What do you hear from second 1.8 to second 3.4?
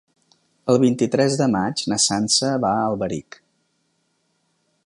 na Sança va a Alberic.